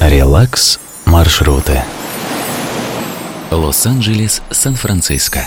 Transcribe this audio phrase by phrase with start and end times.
[0.00, 1.82] Релакс маршруты.
[3.50, 5.46] Лос-Анджелес, Сан-Франциско.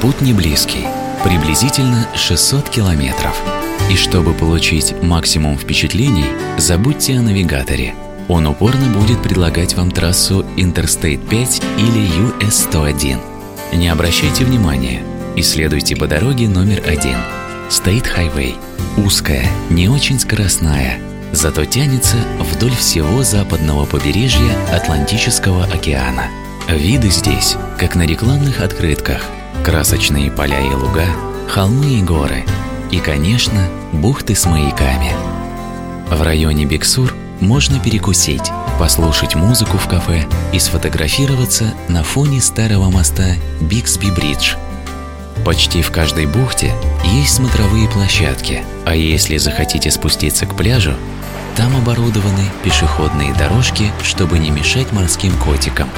[0.00, 0.84] Путь не близкий,
[1.22, 3.40] приблизительно 600 километров.
[3.88, 6.26] И чтобы получить максимум впечатлений,
[6.58, 7.94] забудьте о навигаторе.
[8.26, 13.20] Он упорно будет предлагать вам трассу Interstate 5 или US 101.
[13.74, 15.04] Не обращайте внимания,
[15.36, 17.18] исследуйте по дороге номер один.
[17.70, 18.56] State Highway.
[18.96, 20.98] Узкая, не очень скоростная,
[21.32, 26.28] зато тянется вдоль всего западного побережья Атлантического океана.
[26.68, 29.22] Виды здесь, как на рекламных открытках.
[29.64, 31.06] Красочные поля и луга,
[31.48, 32.44] холмы и горы.
[32.90, 35.12] И, конечно, бухты с маяками.
[36.10, 43.34] В районе Биксур можно перекусить, послушать музыку в кафе и сфотографироваться на фоне старого моста
[43.60, 44.56] Биксби-Бридж–
[45.46, 46.74] Почти в каждой бухте
[47.04, 50.94] есть смотровые площадки, а если захотите спуститься к пляжу,
[51.56, 55.88] там оборудованы пешеходные дорожки, чтобы не мешать морским котикам.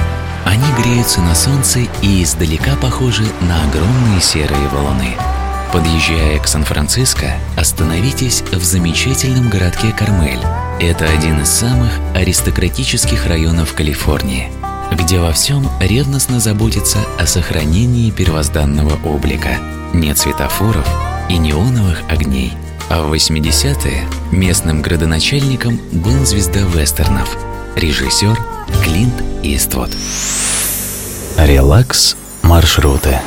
[0.45, 5.15] Они греются на солнце и издалека похожи на огромные серые валуны.
[5.73, 10.45] Подъезжая к Сан-Франциско, остановитесь в замечательном городке Кармель.
[10.79, 14.51] Это один из самых аристократических районов Калифорнии,
[14.91, 19.57] где во всем ревностно заботятся о сохранении первозданного облика.
[19.93, 20.87] Нет светофоров
[21.29, 22.53] и неоновых огней–
[22.89, 27.37] а в 80-е местным градоначальником был звезда вестернов,
[27.75, 28.37] режиссер
[28.83, 29.89] Клинт Иствуд.
[31.37, 33.19] Релакс маршруты.